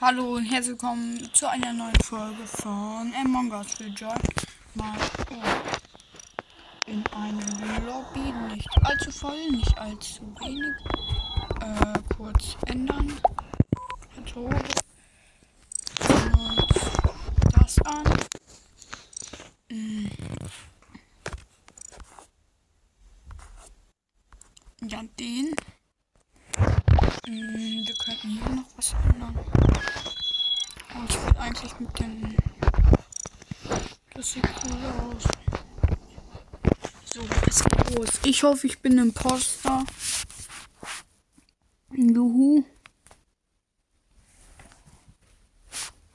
[0.00, 4.14] Hallo und herzlich willkommen zu einer neuen Folge von Among Us Rejoy.
[4.74, 4.96] Mal
[5.32, 10.72] oh, in eine Lobby, nicht allzu voll, nicht allzu wenig.
[11.62, 13.12] Äh, kurz ändern.
[14.14, 14.62] Methode.
[16.08, 16.66] Und
[17.54, 18.04] das an.
[19.68, 20.06] Mm.
[24.86, 25.56] Ja, den.
[27.28, 29.38] Mm, wir könnten hier noch was ändern.
[30.94, 32.36] Aber ich will eigentlich mit den.
[34.14, 35.24] Das sieht cool aus.
[37.04, 38.08] So, es geht los.
[38.24, 39.84] Ich hoffe, ich bin Imposter.
[41.92, 42.64] Juhu.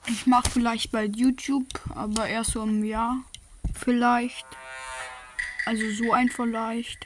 [0.07, 3.17] Ich mache vielleicht bald YouTube, aber erst so im Jahr.
[3.75, 4.47] Vielleicht.
[5.67, 7.05] Also so ein vielleicht.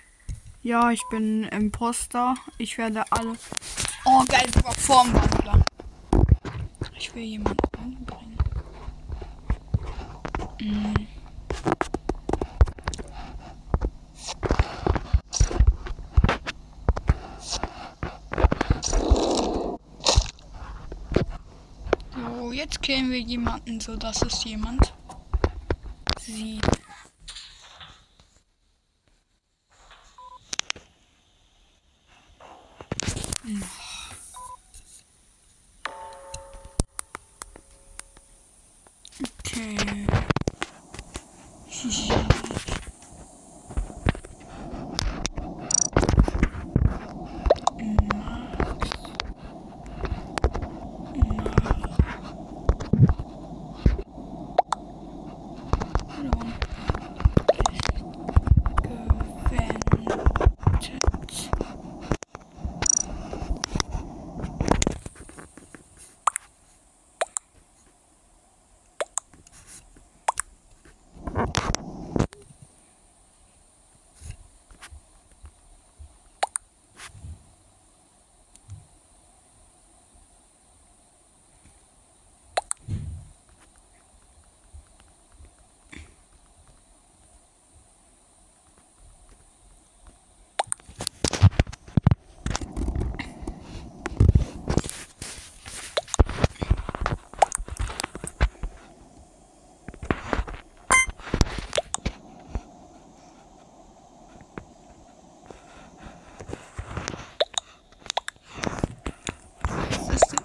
[0.64, 2.36] Ja, ich bin Imposter.
[2.58, 3.36] Ich werde alle
[4.10, 4.48] Oh, geil,
[4.78, 5.66] Formwandler.
[6.98, 8.38] Ich will jemanden umbringen.
[10.62, 11.08] Mm.
[22.16, 24.94] So, jetzt killen wir jemanden, so dass es jemand
[26.22, 26.77] sieht.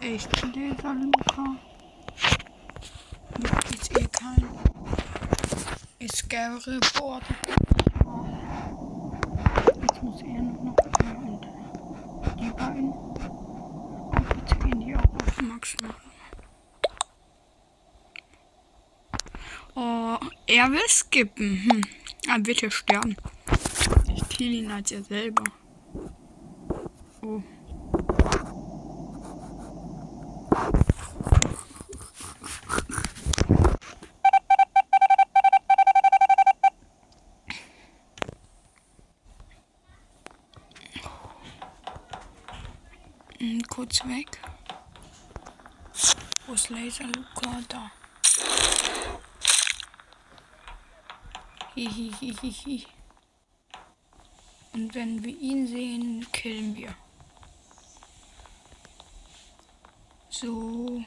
[0.03, 1.57] Echt Laser, Luca.
[3.39, 4.49] Gibt jetzt eh kein.
[5.99, 7.23] Ich gäbe Report.
[9.81, 10.77] Jetzt muss er nur noch
[11.17, 12.93] und die beiden.
[12.93, 15.95] Und jetzt gehen die auch auf Max machen.
[19.75, 21.63] Oh, er will skippen.
[21.65, 21.83] Hm.
[22.29, 23.17] Er wird ja sterben.
[24.15, 25.45] Ich kill ihn als er selber.
[27.23, 27.43] Oh.
[43.93, 44.41] Kurz weg.
[46.47, 47.61] Wo ist Laser Luca?
[47.69, 47.91] Da.
[51.75, 52.87] Hihihihi.
[54.73, 56.95] Und wenn wir ihn sehen, killen wir.
[60.31, 61.05] So.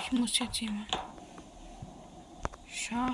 [0.00, 0.90] Ich muss jetzt jemand.
[2.70, 3.08] Schau.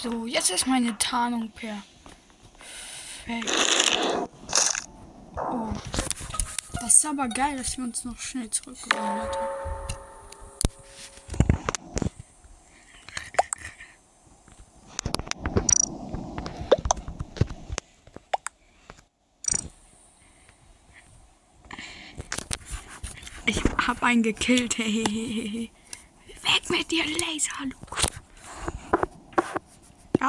[0.00, 1.82] So, jetzt ist meine Tarnung perfekt.
[5.36, 5.72] Oh.
[6.74, 9.48] Das ist aber geil, dass wir uns noch schnell zurückgewandert haben.
[23.46, 24.78] Ich hab einen gekillt.
[24.78, 25.70] Weg
[26.70, 27.87] mit dir, Laser, Luke.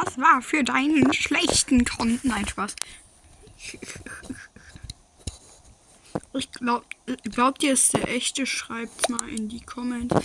[0.06, 2.30] Das war für deinen schlechten Konten.
[2.30, 2.76] Nein, Spaß.
[6.34, 6.86] Ich glaub,
[7.24, 8.46] glaubt ihr, ist der echte?
[8.46, 10.16] Schreibt mal in die Comments.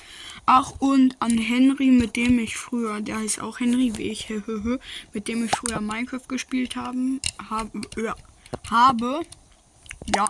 [0.46, 4.32] Ach, und an Henry, mit dem ich früher, der heißt auch Henry, wie ich,
[5.12, 8.14] mit dem ich früher Minecraft gespielt haben, habe, ja,
[8.70, 9.22] habe,
[10.14, 10.28] ja,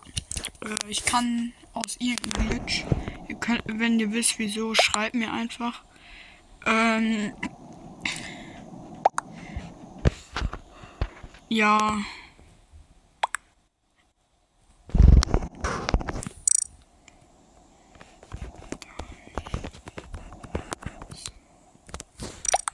[0.64, 2.85] äh, ich kann aus irgendeinem Glitch,
[3.29, 5.82] ihr könnt, wenn ihr wisst, wieso, schreibt mir einfach.
[6.64, 7.32] Ähm,
[11.55, 12.05] Ja.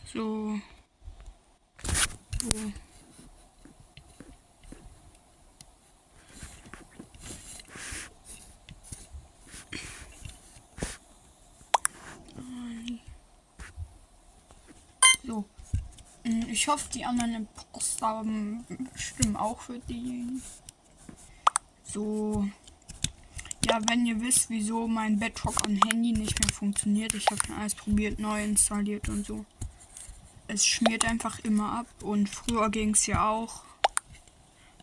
[0.07, 0.59] So.
[2.41, 2.73] So.
[15.27, 15.45] So.
[16.25, 18.23] Mm, Ich hoffe, die anderen Imposter
[18.95, 20.43] stimmen auch für die.
[21.85, 22.47] So.
[23.65, 27.75] Ja, wenn ihr wisst, wieso mein Bedrock am Handy nicht mehr funktioniert, ich habe alles
[27.75, 29.47] probiert, neu installiert und so.
[30.49, 33.63] Es schmiert einfach immer ab und früher ging es ja auch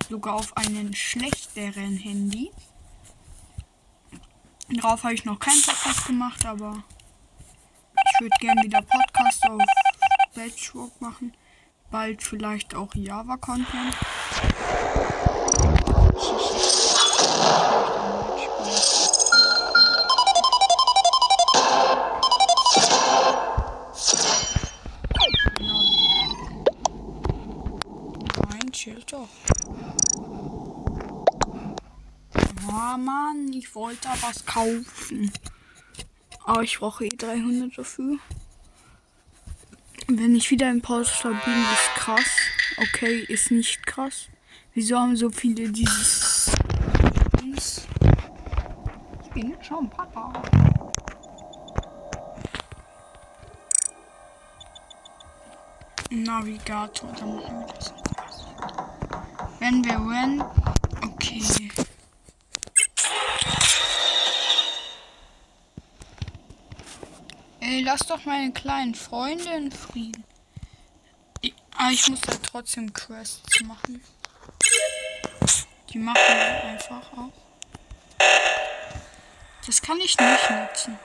[0.09, 2.49] sogar auf einen schlechteren Handy.
[4.69, 6.83] Darauf habe ich noch keinen Podcast gemacht, aber
[7.93, 9.61] ich würde gerne wieder Podcast auf
[10.33, 11.33] Bedrock machen.
[11.89, 13.95] Bald vielleicht auch Java-Content.
[28.49, 29.29] Nein, chill doch.
[32.69, 35.31] Oh Mann, ich wollte was kaufen.
[36.43, 38.17] Aber ich brauche eh 300 dafür.
[40.09, 42.37] Wenn ich wieder im Poster bin, ist krass.
[42.77, 44.29] Okay, ist nicht krass.
[44.73, 46.49] Wieso haben so viele dieses...
[49.25, 50.31] Ich bin schon Papa.
[56.09, 57.93] Navigator, dann machen wir das.
[59.59, 60.41] Wenn wir wenn.
[61.03, 61.69] Okay.
[67.87, 70.25] Lass doch meine kleinen Freunde in Frieden.
[71.39, 74.03] Ich, aber ich muss da trotzdem Quests machen.
[75.89, 77.31] Die machen wir einfach auch.
[79.65, 80.99] Das kann ich nicht nutzen.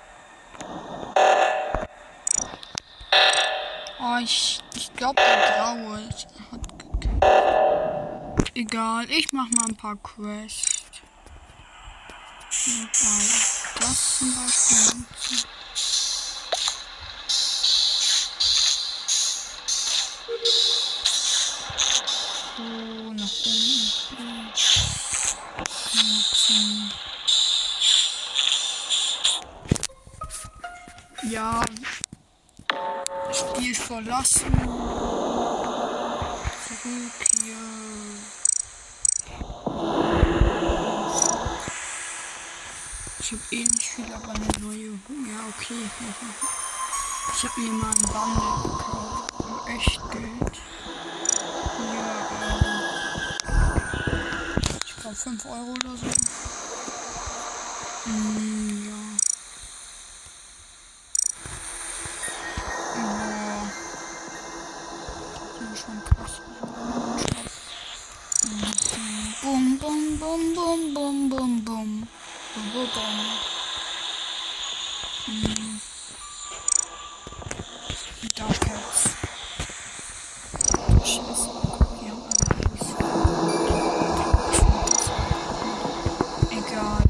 [4.01, 6.09] Oh, ich, ich glaube, der Graue
[6.51, 8.57] hat gekillt.
[8.57, 10.83] Egal, ich mach mal ein paar Quests.
[12.67, 13.29] Egal,
[13.79, 15.07] das zum Beispiel
[33.93, 34.53] verlassen.
[36.67, 37.63] Zurück hier.
[43.21, 44.87] Ich habe eh nicht viel, aber eine neue.
[44.87, 45.83] Ja, okay.
[47.35, 49.33] Ich habe mir mal ein Bundle gekauft.
[49.39, 50.57] Für echt Geld.
[51.79, 52.09] Ja,
[52.43, 52.73] ähm,
[54.85, 56.07] ich glaube 5 Euro oder so.
[58.11, 58.72] Mm,
[69.83, 72.09] Bum, bum, bum, bum, bum, bum, bum.
[72.55, 73.17] Bum, bum.
[75.27, 75.81] Hm.
[78.37, 79.03] Dark Cats.
[81.03, 81.51] Scheiße.
[81.99, 82.87] Wir haben alles.
[86.53, 87.03] Egal.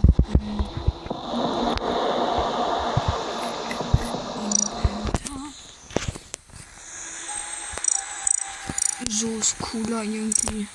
[9.11, 10.67] So ist cooler irgendwie.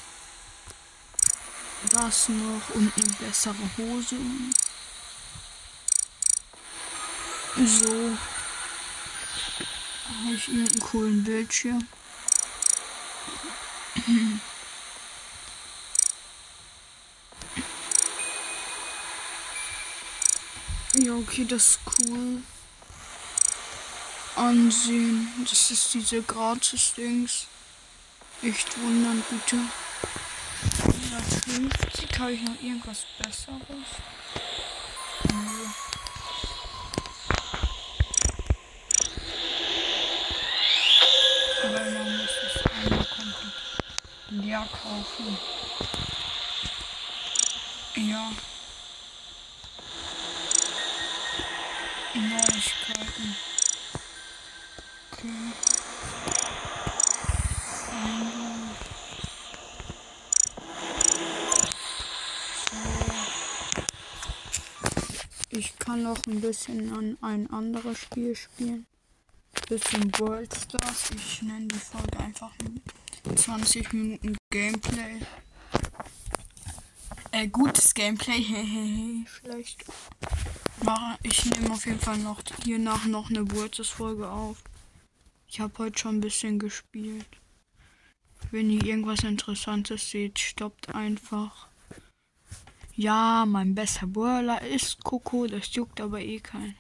[1.90, 4.16] Das noch und eine bessere Hose.
[7.56, 8.18] So.
[10.08, 11.88] Habe ich irgendeinen coolen Bildschirm.
[21.00, 22.42] Ja, okay, das ist cool.
[24.36, 25.30] Ansehen.
[25.48, 27.46] Das ist diese Gratis-Dings.
[28.42, 29.58] Echt wundern, bitte.
[31.50, 33.62] 150 habe ich noch irgendwas Besseres.
[35.32, 35.68] Nö.
[41.64, 45.38] Aber man muss es einmal komplett leer kaufen.
[47.96, 48.32] Ja.
[52.14, 53.36] Neuigkeiten.
[55.12, 55.77] Okay.
[65.58, 68.86] Ich kann noch ein bisschen an ein anderes Spiel spielen.
[69.68, 71.10] Bisschen World Stars.
[71.16, 72.52] Ich nenne die Folge einfach
[73.36, 75.20] 20 Minuten Gameplay.
[77.32, 78.40] Äh, gutes Gameplay.
[80.84, 84.64] Mache ich nehme auf jeden Fall noch hiernach noch eine Wurzelfolge auf.
[85.48, 87.26] Ich habe heute schon ein bisschen gespielt.
[88.52, 91.67] Wenn ihr irgendwas Interessantes seht, stoppt einfach.
[92.98, 96.76] Ja, mein bester Brawler ist Coco, das juckt aber eh kein.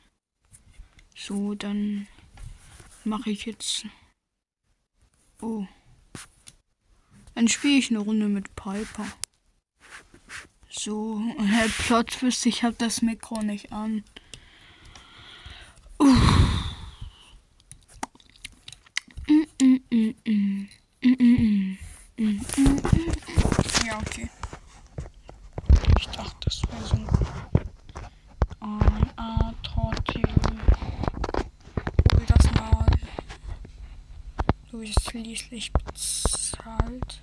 [1.16, 2.08] So, dann
[3.04, 3.86] mache ich jetzt.
[5.42, 5.68] Oh.
[7.36, 9.06] Dann spiele ich eine Runde mit Piper.
[10.70, 14.04] So, Herr Plotwist, ich habe das Mikro nicht an.
[23.86, 24.30] Ja, okay.
[26.00, 26.96] Ich dachte, das wäre so
[28.60, 30.24] ein A-Tortil.
[32.14, 32.86] Hol das mal.
[34.70, 37.22] Du bist schließlich bezahlt.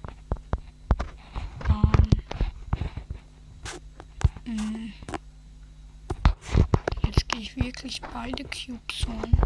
[4.46, 4.92] Ähm.
[7.04, 9.40] Jetzt gehe ich wirklich beide Cubes holen.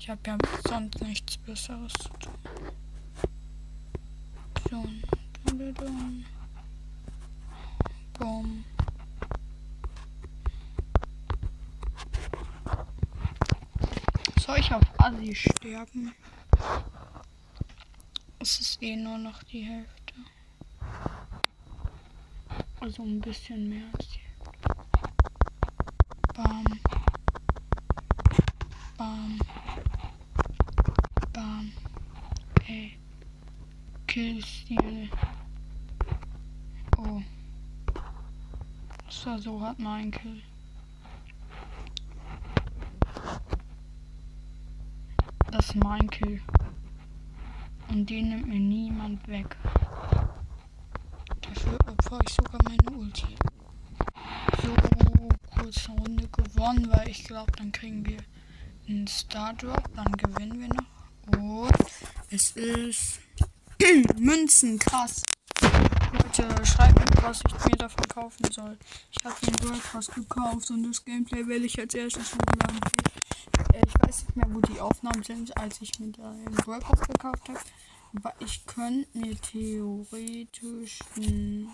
[0.00, 2.34] Ich habe ja sonst nichts Besseres zu tun.
[4.68, 4.84] So,
[5.46, 6.24] dun, dun,
[8.18, 8.59] Boom.
[14.50, 16.12] Soll ich auf Assi sterben?
[18.40, 20.14] Es ist eh nur noch die Hälfte.
[22.80, 24.58] Also ein bisschen mehr als die Hälfte.
[26.34, 26.64] Bam.
[28.98, 29.40] Bam.
[34.08, 35.08] Killstil.
[36.98, 37.22] Oh.
[39.24, 40.42] War so hart mein Kill.
[45.70, 46.40] Ist mein Kill.
[47.88, 49.56] Und den nimmt mir niemand weg.
[51.40, 53.36] Dafür opfer ich sogar meine Ulti.
[54.62, 54.74] So,
[55.56, 58.18] kurze Runde gewonnen, weil ich glaube, dann kriegen wir
[58.88, 61.38] einen Star Drop, dann gewinnen wir noch.
[61.38, 61.72] Und
[62.30, 63.20] es ist
[64.18, 65.22] Münzen, krass.
[66.12, 68.76] Leute, schreibt mir, was ich mir davon kaufen soll.
[69.12, 72.80] Ich habe den World gekauft und das Gameplay werde ich als erstes hochladen.
[73.72, 77.48] Äh, ich weiß nicht mehr, wo die Aufnahmen sind, als ich mir den Pass gekauft
[77.48, 77.60] habe.
[78.16, 80.98] Aber ich könnte mir theoretisch.
[81.16, 81.66] Äh,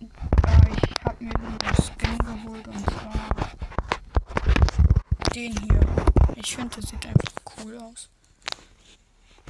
[0.00, 3.56] ich habe mir den Skin geholt und zwar
[5.34, 5.80] den hier.
[6.36, 8.08] Ich finde, das sieht einfach cool aus.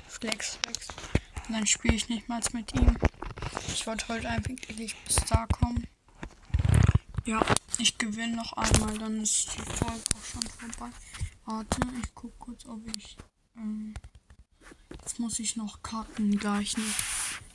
[0.08, 0.88] Flex, Flex.
[1.48, 2.96] Und dann spiele ich nicht mal mit ihm.
[3.68, 5.86] Ich wollte heute einfach eigentlich bis da kommen.
[7.26, 7.40] Ja,
[7.78, 10.92] ich gewinne noch einmal, dann ist die Folge auch schon vorbei.
[11.44, 13.16] Warte, ich gucke kurz, ob ich.
[13.56, 13.94] Ähm,
[14.90, 16.96] jetzt muss ich noch cutten gleich nicht.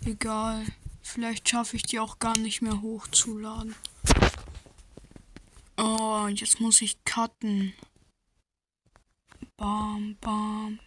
[0.06, 0.66] Egal.
[1.01, 3.75] Vielleicht schaffe ich die auch gar nicht mehr hochzuladen.
[5.78, 7.74] Oh, jetzt muss ich cutten.
[9.58, 10.80] Bam, bam.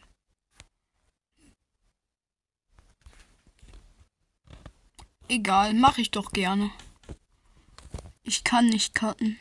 [5.28, 6.70] Egal, mache ich doch gerne.
[8.26, 9.38] Ich kann nicht cutten.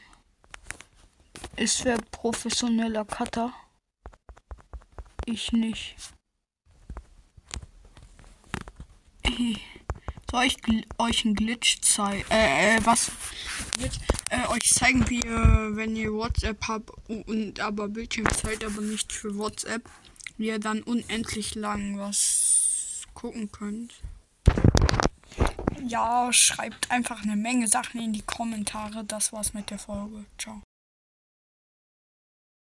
[1.56, 3.54] Ist wer professioneller Cutter?
[5.26, 5.96] Ich nicht.
[10.30, 10.58] Soll ich
[10.98, 12.30] euch einen Glitch zeigen?
[12.30, 13.10] Äh, äh, was?
[13.78, 14.00] Glitch?
[14.30, 19.38] Äh, euch zeigen, wie ihr, wenn ihr WhatsApp habt und aber Bildschirmzeit, aber nicht für
[19.38, 19.90] WhatsApp,
[20.38, 23.94] wie ihr dann unendlich lang was gucken könnt
[25.88, 29.04] ja, schreibt einfach eine Menge Sachen in die Kommentare.
[29.04, 30.26] Das war's mit der Folge.
[30.38, 30.63] Ciao.